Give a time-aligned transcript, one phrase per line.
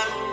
[0.00, 0.29] Amen.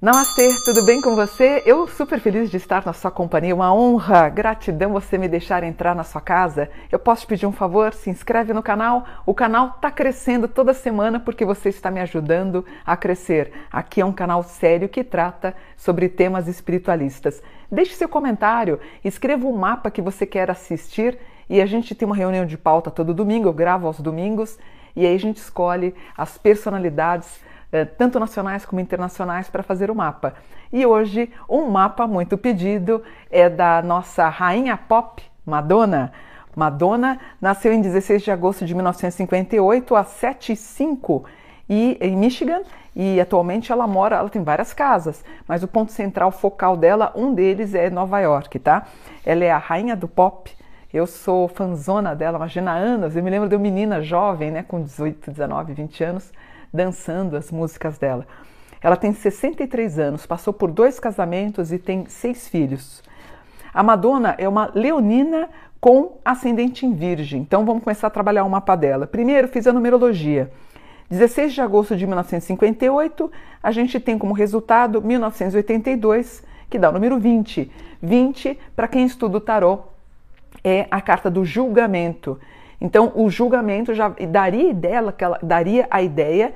[0.00, 1.60] Namastê, tudo bem com você?
[1.66, 5.92] Eu super feliz de estar na sua companhia, uma honra, gratidão você me deixar entrar
[5.92, 6.70] na sua casa.
[6.88, 7.92] Eu posso te pedir um favor?
[7.92, 9.04] Se inscreve no canal.
[9.26, 13.50] O canal está crescendo toda semana porque você está me ajudando a crescer.
[13.72, 17.42] Aqui é um canal sério que trata sobre temas espiritualistas.
[17.68, 21.18] Deixe seu comentário, escreva o um mapa que você quer assistir
[21.50, 24.60] e a gente tem uma reunião de pauta todo domingo, eu gravo aos domingos
[24.94, 27.40] e aí a gente escolhe as personalidades
[27.96, 30.34] tanto nacionais como internacionais, para fazer o mapa.
[30.72, 36.12] E hoje, um mapa muito pedido é da nossa rainha pop, Madonna.
[36.56, 41.24] Madonna nasceu em 16 de agosto de 1958, às 7 e 5
[41.68, 42.62] em Michigan,
[42.96, 47.32] e atualmente ela mora, ela tem várias casas, mas o ponto central focal dela, um
[47.34, 48.86] deles é Nova York, tá?
[49.24, 50.50] Ela é a rainha do pop.
[50.92, 53.14] Eu sou fanzona dela, imagina anos.
[53.14, 56.32] Eu me lembro de uma menina jovem, né, com 18, 19, 20 anos,
[56.72, 58.26] dançando as músicas dela.
[58.80, 63.02] Ela tem 63 anos, passou por dois casamentos e tem seis filhos.
[63.74, 65.48] A Madonna é uma leonina
[65.80, 67.42] com ascendente em virgem.
[67.42, 69.06] Então vamos começar a trabalhar o mapa dela.
[69.06, 70.50] Primeiro fiz a numerologia.
[71.10, 77.18] 16 de agosto de 1958, a gente tem como resultado 1982, que dá o número
[77.18, 77.70] 20.
[78.02, 79.80] 20, para quem estuda o tarô,
[80.62, 82.38] é a carta do julgamento.
[82.80, 86.52] Então, o julgamento já daria, dela, ela, daria a ideia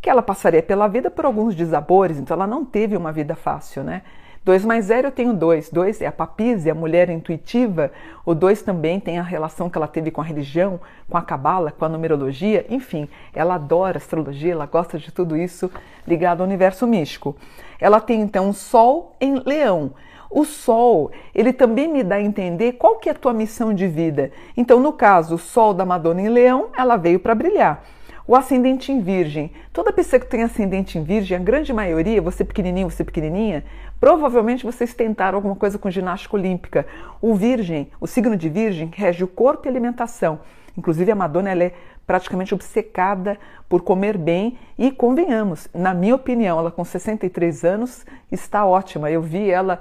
[0.00, 3.84] que ela passaria pela vida por alguns desabores, então ela não teve uma vida fácil,
[3.84, 4.02] né?
[4.44, 5.70] Dois mais zero eu tenho dois.
[5.70, 7.92] Dois é a papise, a mulher intuitiva.
[8.26, 11.70] O dois também tem a relação que ela teve com a religião, com a cabala,
[11.70, 12.66] com a numerologia.
[12.68, 15.70] Enfim, ela adora astrologia, ela gosta de tudo isso
[16.04, 17.36] ligado ao universo místico.
[17.80, 19.92] Ela tem então um sol em leão.
[20.34, 23.86] O sol, ele também me dá a entender qual que é a tua missão de
[23.86, 24.32] vida.
[24.56, 27.84] Então, no caso, o sol da Madonna em Leão, ela veio para brilhar.
[28.26, 29.52] O ascendente em Virgem.
[29.74, 33.62] Toda pessoa que tem ascendente em Virgem, a grande maioria, você pequenininho, você pequenininha,
[34.00, 36.86] provavelmente vocês tentaram alguma coisa com ginástica olímpica.
[37.20, 40.40] O Virgem, o signo de Virgem, rege o corpo e a alimentação.
[40.78, 41.72] Inclusive a Madonna ela é
[42.06, 43.38] praticamente obcecada
[43.68, 49.10] por comer bem e convenhamos, na minha opinião, ela com 63 anos está ótima.
[49.10, 49.80] Eu vi ela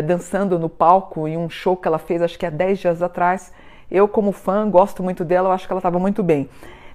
[0.00, 3.52] dançando no palco em um show que ela fez, acho que há 10 dias atrás.
[3.90, 6.48] Eu, como fã, gosto muito dela, eu acho que ela estava muito bem.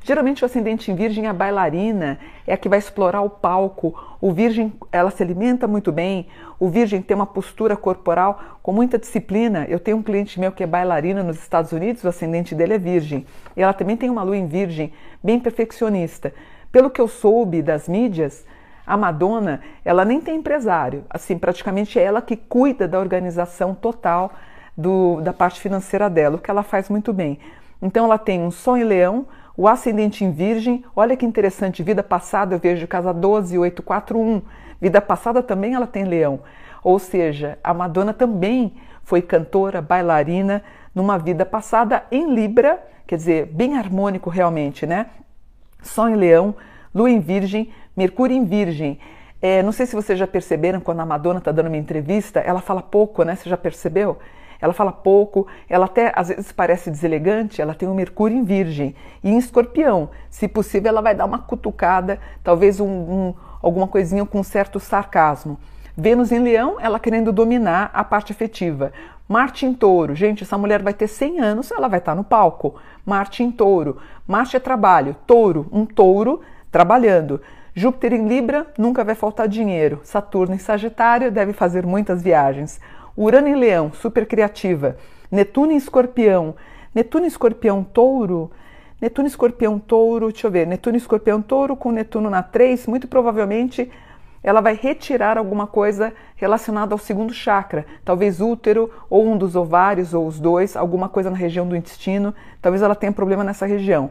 [0.08, 3.94] Geralmente o ascendente em virgem a bailarina, é a que vai explorar o palco.
[4.22, 6.28] O virgem, ela se alimenta muito bem.
[6.58, 9.66] O virgem tem uma postura corporal com muita disciplina.
[9.68, 12.78] Eu tenho um cliente meu que é bailarina nos Estados Unidos, o ascendente dele é
[12.78, 13.26] virgem.
[13.56, 16.34] E ela também tem uma lua em virgem, bem perfeccionista.
[16.72, 18.46] Pelo que eu soube das mídias,
[18.88, 24.32] a Madonna, ela nem tem empresário, assim, praticamente é ela que cuida da organização total
[24.78, 27.38] do, da parte financeira dela, o que ela faz muito bem.
[27.82, 29.28] Então ela tem um Sol em Leão,
[29.58, 34.42] o ascendente em Virgem, olha que interessante, vida passada eu vejo casa 12841,
[34.80, 36.40] vida passada também ela tem Leão.
[36.82, 40.64] Ou seja, a Madonna também foi cantora, bailarina
[40.96, 45.08] numa vida passada em Libra, quer dizer, bem harmônico realmente, né?
[45.82, 46.56] Sol em Leão,
[46.94, 49.00] Lua em Virgem, Mercúrio em Virgem.
[49.42, 52.62] É, não sei se vocês já perceberam quando a Madonna está dando uma entrevista, ela
[52.62, 53.36] fala pouco, né?
[53.36, 54.20] Você já percebeu?
[54.62, 58.96] Ela fala pouco, ela até às vezes parece deselegante, ela tem um Mercúrio em Virgem
[59.24, 60.10] e em Escorpião.
[60.30, 65.60] Se possível, ela vai dar uma cutucada, talvez um, um, alguma coisinha com certo sarcasmo.
[65.96, 68.92] Vênus em Leão, ela querendo dominar a parte afetiva.
[69.28, 72.76] Marte em Touro, gente, essa mulher vai ter 100 anos, ela vai estar no palco.
[73.06, 73.98] Marte em Touro,
[74.28, 76.42] Marte é trabalho, Touro, um touro
[76.72, 77.42] trabalhando.
[77.80, 80.02] Júpiter em Libra, nunca vai faltar dinheiro.
[80.04, 82.82] Saturno em Sagitário, deve fazer muitas viagens.
[83.16, 84.98] Urano em Leão, super criativa.
[85.32, 86.56] Netuno em Escorpião.
[86.92, 88.50] Netuno em Escorpião, Touro.
[89.00, 90.66] Netuno Escorpião, Touro, deixa eu ver.
[90.66, 93.92] Netuno Escorpião, Touro com Netuno na 3, muito provavelmente
[94.42, 100.16] ela vai retirar alguma coisa relacionada ao segundo chakra, talvez útero ou um dos ovários
[100.16, 104.10] ou os dois, alguma coisa na região do intestino, talvez ela tenha problema nessa região.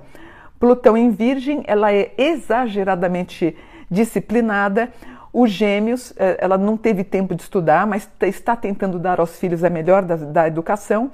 [0.58, 3.56] Plutão em Virgem, ela é exageradamente
[3.90, 4.90] disciplinada.
[5.32, 9.62] Os gêmeos, eh, ela não teve tempo de estudar, mas está tentando dar aos filhos
[9.62, 11.10] a melhor da, da educação.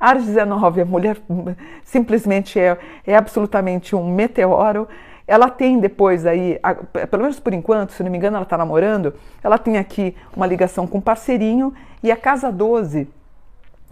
[0.00, 1.18] Ares 19, a mulher
[1.84, 4.88] simplesmente é, é absolutamente um meteoro.
[5.26, 6.58] Ela tem depois aí,
[7.10, 10.46] pelo menos por enquanto, se não me engano, ela está namorando, ela tem aqui uma
[10.46, 13.08] ligação com um parceirinho e a casa 12,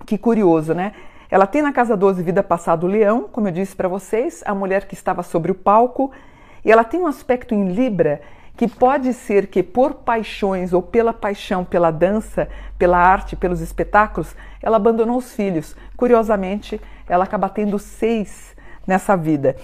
[0.06, 0.92] que curioso, né?
[1.30, 4.54] Ela tem na casa 12 vida passada o leão, como eu disse para vocês, a
[4.54, 6.12] mulher que estava sobre o palco,
[6.64, 8.20] e ela tem um aspecto em Libra
[8.56, 12.48] que pode ser que por paixões ou pela paixão pela dança,
[12.78, 15.76] pela arte, pelos espetáculos, ela abandonou os filhos.
[15.96, 18.54] Curiosamente, ela acaba tendo seis
[18.86, 19.56] nessa vida.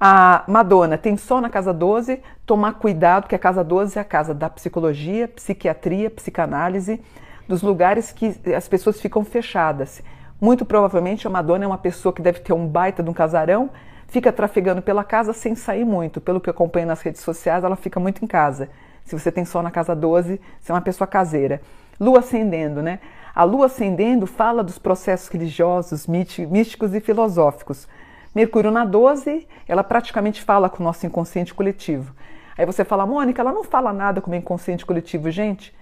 [0.00, 4.04] A Madonna tem só na casa 12, tomar cuidado, que a casa 12 é a
[4.04, 7.02] casa da psicologia, psiquiatria, psicanálise,
[7.48, 10.00] dos lugares que as pessoas ficam fechadas.
[10.40, 13.70] Muito provavelmente a Madonna é uma pessoa que deve ter um baita de um casarão,
[14.06, 16.20] fica trafegando pela casa sem sair muito.
[16.20, 18.68] Pelo que eu acompanho nas redes sociais, ela fica muito em casa.
[19.04, 21.60] Se você tem só na casa 12, você é uma pessoa caseira.
[21.98, 23.00] Lua ascendendo, né?
[23.34, 27.88] A lua ascendendo fala dos processos religiosos, místicos e filosóficos.
[28.32, 32.14] Mercúrio na 12, ela praticamente fala com o nosso inconsciente coletivo.
[32.56, 35.74] Aí você fala, Mônica, ela não fala nada com o inconsciente coletivo, gente.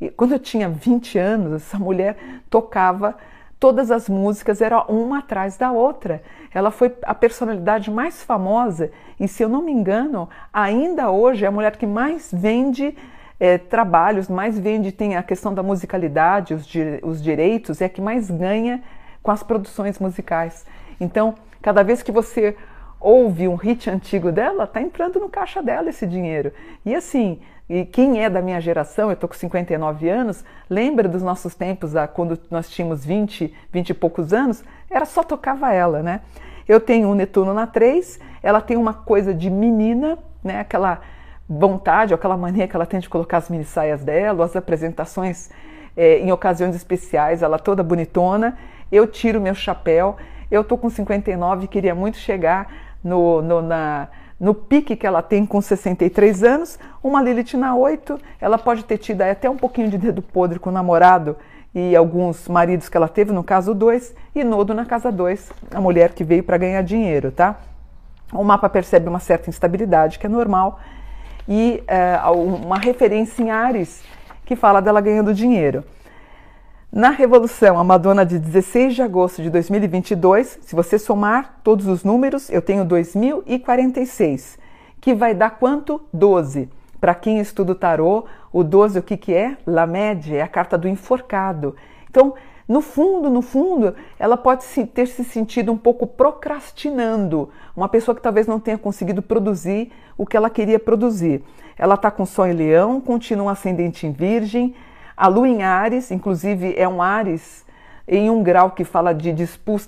[0.00, 2.16] E quando eu tinha 20 anos, essa mulher
[2.48, 3.16] tocava
[3.64, 6.22] todas as músicas, era uma atrás da outra.
[6.52, 11.48] Ela foi a personalidade mais famosa e, se eu não me engano, ainda hoje é
[11.48, 12.94] a mulher que mais vende
[13.40, 16.70] é, trabalhos, mais vende, tem a questão da musicalidade, os,
[17.02, 18.82] os direitos, é a que mais ganha
[19.22, 20.66] com as produções musicais.
[21.00, 22.54] Então, cada vez que você
[23.00, 26.52] ouve um hit antigo dela, tá entrando no caixa dela esse dinheiro.
[26.84, 31.22] E assim, e quem é da minha geração, eu tô com 59 anos, lembra dos
[31.22, 36.20] nossos tempos, quando nós tínhamos 20, 20 e poucos anos, era só tocava ela, né?
[36.68, 40.60] Eu tenho um Netuno na 3, ela tem uma coisa de menina, né?
[40.60, 41.00] Aquela
[41.48, 45.50] vontade, aquela mania que ela tem de colocar as mini saias dela, as apresentações
[45.96, 48.56] é, em ocasiões especiais, ela toda bonitona.
[48.90, 50.16] Eu tiro meu chapéu.
[50.50, 52.72] Eu tô com 59 e queria muito chegar
[53.02, 54.08] no, no, na,
[54.44, 56.78] no pique que ela tem com 63 anos.
[57.02, 60.68] Uma Lilith na 8, ela pode ter tido até um pouquinho de dedo podre com
[60.68, 61.34] o namorado
[61.74, 65.80] e alguns maridos que ela teve, no caso 2, e Nodo na casa 2, a
[65.80, 67.56] mulher que veio para ganhar dinheiro, tá?
[68.32, 70.78] O mapa percebe uma certa instabilidade, que é normal,
[71.48, 74.04] e é, uma referência em Ares
[74.44, 75.82] que fala dela ganhando dinheiro.
[76.96, 82.04] Na Revolução, a Madonna de 16 de agosto de 2022, se você somar todos os
[82.04, 84.56] números, eu tenho 2046,
[85.00, 86.00] que vai dar quanto?
[86.12, 86.68] 12.
[87.00, 89.56] Para quem estuda o tarô, o 12 o que, que é?
[89.66, 91.74] La média, é a carta do enforcado.
[92.08, 92.34] Então,
[92.68, 94.64] no fundo, no fundo, ela pode
[94.94, 100.24] ter se sentido um pouco procrastinando, uma pessoa que talvez não tenha conseguido produzir o
[100.24, 101.42] que ela queria produzir.
[101.76, 104.76] Ela está com Sol em Leão, continua ascendente em Virgem,
[105.16, 107.64] a Lua em Ares, inclusive é um Ares
[108.06, 109.32] em um grau que fala de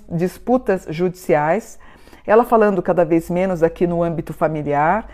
[0.09, 1.79] disputas judiciais.
[2.25, 5.07] Ela falando cada vez menos aqui no âmbito familiar.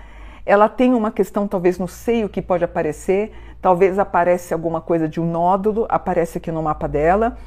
[0.45, 5.19] Ela tem uma questão talvez no seio que pode aparecer, talvez aparece alguma coisa de
[5.21, 7.38] um nódulo, aparece aqui no mapa dela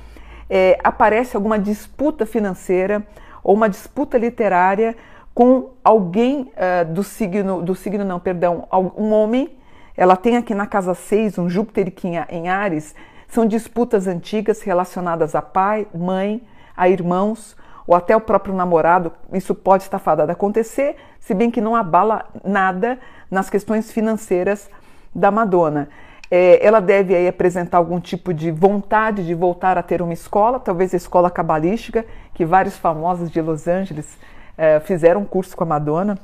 [0.49, 3.07] é, aparece alguma disputa financeira
[3.43, 4.97] ou uma disputa literária
[5.35, 8.67] com alguém uh, do signo, do signo não, perdão,
[8.97, 9.56] um homem.
[9.97, 11.93] Ela tem aqui na casa 6 um Júpiter
[12.29, 12.95] em Ares.
[13.29, 16.43] São disputas antigas relacionadas a pai, mãe,
[16.77, 17.57] a irmãos
[17.87, 19.13] ou até o próprio namorado.
[19.33, 22.99] Isso pode estar fadado a acontecer, se bem que não abala nada
[23.31, 24.69] nas questões financeiras
[25.15, 25.89] da Madonna.
[26.31, 30.59] É, ela deve aí apresentar algum tipo de vontade de voltar a ter uma escola,
[30.59, 32.05] talvez a escola cabalística,
[32.35, 34.19] que vários famosos de Los Angeles
[34.59, 36.19] é, fizeram um curso com a Madonna.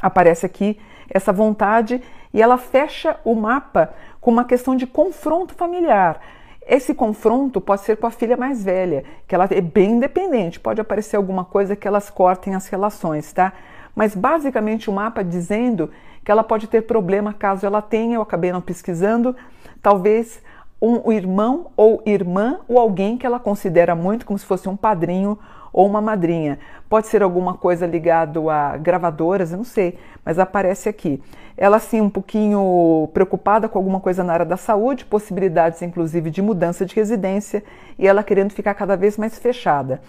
[0.00, 2.02] Aparece aqui essa vontade
[2.32, 6.20] e ela fecha o mapa com uma questão de confronto familiar.
[6.66, 10.80] Esse confronto pode ser com a filha mais velha, que ela é bem independente, pode
[10.80, 13.52] aparecer alguma coisa que elas cortem as relações, tá?
[13.94, 15.90] Mas basicamente o mapa dizendo
[16.24, 19.34] que ela pode ter problema caso ela tenha, eu acabei não pesquisando,
[19.82, 20.40] talvez
[20.80, 25.38] um irmão ou irmã ou alguém que ela considera muito como se fosse um padrinho
[25.72, 26.58] ou uma madrinha.
[26.88, 31.22] Pode ser alguma coisa ligado a gravadoras, eu não sei, mas aparece aqui.
[31.56, 36.42] Ela sim um pouquinho preocupada com alguma coisa na área da saúde, possibilidades inclusive de
[36.42, 37.62] mudança de residência
[37.98, 40.00] e ela querendo ficar cada vez mais fechada.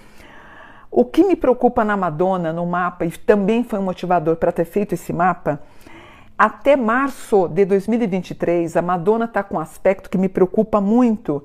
[0.90, 4.66] O que me preocupa na Madonna, no mapa, e também foi um motivador para ter
[4.66, 5.62] feito esse mapa,
[6.42, 11.44] até março de 2023, a Madonna está com um aspecto que me preocupa muito.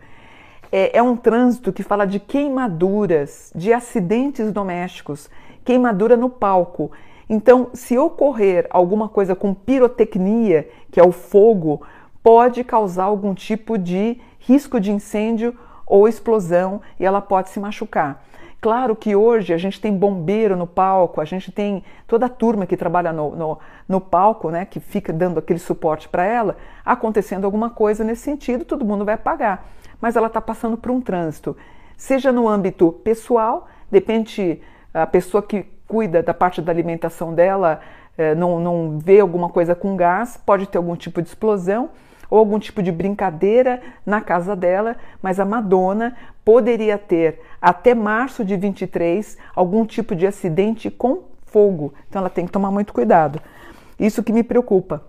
[0.71, 5.31] É, é, um trânsito que fala de queimaduras, de acidentes domésticos,
[5.65, 6.91] queimadura no palco.
[7.29, 11.83] Então, se ocorrer alguma coisa com pirotecnia, que é o fogo,
[12.23, 18.25] pode causar algum tipo de risco de incêndio ou explosão e ela pode se machucar.
[18.61, 22.67] Claro que hoje a gente tem bombeiro no palco, a gente tem toda a turma
[22.67, 26.57] que trabalha no, no, no palco, né, que fica dando aquele suporte para ela.
[26.85, 29.69] Acontecendo alguma coisa nesse sentido, todo mundo vai pagar.
[30.01, 31.57] Mas ela está passando por um trânsito,
[31.97, 34.61] seja no âmbito pessoal, depende
[34.93, 37.81] a pessoa que cuida da parte da alimentação dela
[38.19, 41.91] é, não, não vê alguma coisa com gás, pode ter algum tipo de explosão
[42.31, 48.45] ou algum tipo de brincadeira na casa dela, mas a Madonna poderia ter até março
[48.45, 51.95] de 23 algum tipo de acidente com fogo.
[52.09, 53.41] Então ela tem que tomar muito cuidado.
[53.99, 55.03] Isso que me preocupa.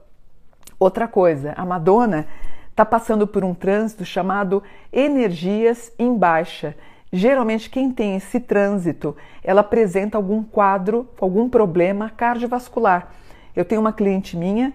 [0.79, 2.27] Outra coisa, a Madonna
[2.69, 4.61] está passando por um trânsito chamado
[4.93, 6.75] energias em baixa.
[7.11, 13.11] Geralmente, quem tem esse trânsito, ela apresenta algum quadro, algum problema cardiovascular.
[13.55, 14.71] Eu tenho uma cliente minha,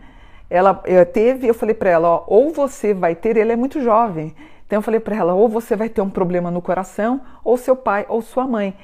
[0.53, 0.75] ela
[1.13, 4.35] teve, eu falei para ela, ó, ou você vai ter, ele é muito jovem,
[4.67, 7.75] então eu falei para ela, ou você vai ter um problema no coração, ou seu
[7.75, 8.75] pai ou sua mãe.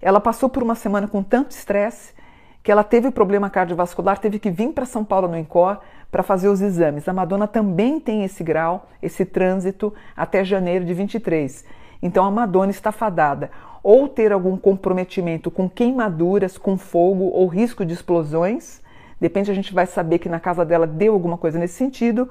[0.00, 2.14] Ela passou por uma semana com tanto estresse
[2.62, 5.78] que ela teve problema cardiovascular, teve que vir para São Paulo no INCOR
[6.10, 7.08] para fazer os exames.
[7.08, 11.64] A Madonna também tem esse grau, esse trânsito até janeiro de 23.
[12.02, 13.50] Então a Madonna está fadada
[13.82, 18.82] ou ter algum comprometimento com queimaduras, com fogo ou risco de explosões.
[19.20, 22.28] Depende, a gente vai saber que na casa dela deu alguma coisa nesse sentido,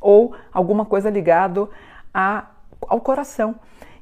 [0.00, 1.68] ou alguma coisa ligado
[2.12, 2.46] a,
[2.88, 3.54] ao coração.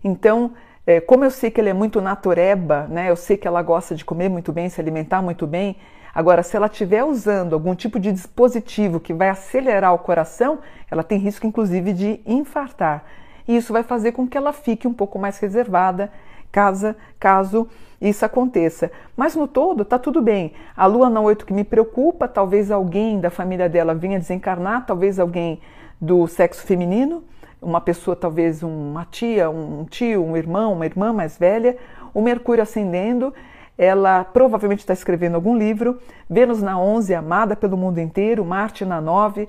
[0.02, 0.52] Então,
[0.86, 3.10] é, como eu sei que ela é muito natureba, né?
[3.10, 5.76] Eu sei que ela gosta de comer muito bem, se alimentar muito bem.
[6.14, 11.02] Agora, se ela estiver usando algum tipo de dispositivo que vai acelerar o coração, ela
[11.02, 13.04] tem risco, inclusive, de infartar.
[13.46, 16.10] E isso vai fazer com que ela fique um pouco mais reservada,
[16.50, 17.68] caso, caso
[18.00, 18.90] isso aconteça.
[19.16, 20.52] Mas no todo, tá tudo bem.
[20.76, 25.18] A lua na 8 que me preocupa, talvez alguém da família dela venha desencarnar, talvez
[25.18, 25.60] alguém
[26.00, 27.24] do sexo feminino,
[27.60, 31.76] uma pessoa, talvez uma tia, um tio, um irmão, uma irmã mais velha.
[32.14, 33.34] O Mercúrio ascendendo,
[33.76, 35.98] ela provavelmente está escrevendo algum livro.
[36.30, 38.44] Vênus na 11, amada pelo mundo inteiro.
[38.44, 39.48] Marte na 9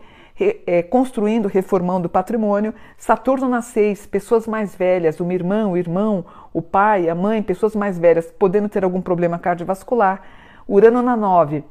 [0.66, 2.74] é, construindo, reformando o patrimônio.
[2.98, 7.76] Saturno na 6, pessoas mais velhas, uma irmã, o irmão, o pai, a mãe, pessoas
[7.76, 10.22] mais velhas, podendo ter algum problema cardiovascular.
[10.68, 11.64] Urano na 9,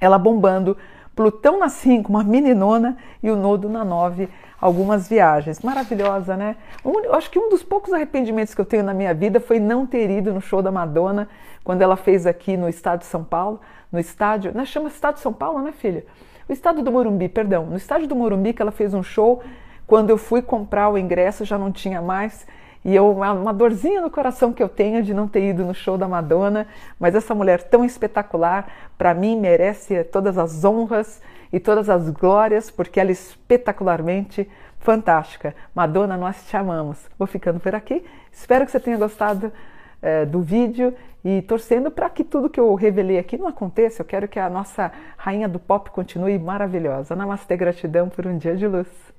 [0.00, 0.76] ela bombando.
[1.14, 4.28] Plutão na 5, uma meninona, e o Nodo na 9,
[4.60, 5.60] algumas viagens.
[5.60, 6.56] Maravilhosa, né?
[6.84, 9.86] Um, acho que um dos poucos arrependimentos que eu tenho na minha vida foi não
[9.86, 11.26] ter ido no show da Madonna,
[11.64, 13.60] quando ela fez aqui no estado de São Paulo,
[13.90, 14.66] no estádio, né?
[14.66, 16.04] chama estado de São Paulo, né, filha?
[16.48, 19.42] O estado do Morumbi, perdão, no estádio do Morumbi que ela fez um show,
[19.86, 22.46] quando eu fui comprar o ingresso já não tinha mais.
[22.86, 25.98] E eu, uma dorzinha no coração que eu tenho de não ter ido no show
[25.98, 26.68] da Madonna,
[27.00, 31.20] mas essa mulher tão espetacular, para mim merece todas as honras
[31.52, 35.52] e todas as glórias, porque ela é espetacularmente fantástica.
[35.74, 37.04] Madonna, nós te amamos.
[37.18, 38.04] Vou ficando por aqui.
[38.30, 39.52] Espero que você tenha gostado
[40.00, 44.02] é, do vídeo e torcendo para que tudo que eu revelei aqui não aconteça.
[44.02, 47.16] Eu quero que a nossa rainha do pop continue maravilhosa.
[47.16, 49.15] Namastê, gratidão por um dia de luz.